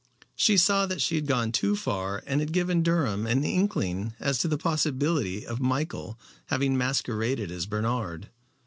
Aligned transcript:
She 0.35 0.57
saw 0.57 0.87
that 0.87 0.99
she 0.99 1.13
had 1.13 1.27
gone 1.27 1.51
too 1.51 1.75
far 1.75 2.23
and 2.25 2.39
had 2.39 2.51
given 2.53 2.81
Durham 2.81 3.27
an 3.27 3.43
inkling 3.43 4.15
as 4.19 4.39
to 4.39 4.47
the 4.47 4.57
possibility 4.57 5.45
of 5.45 5.59
Michael 5.61 6.17
having 6.47 6.75
masqueraded 6.75 7.51
as 7.51 7.67
Bernard. 7.67 8.29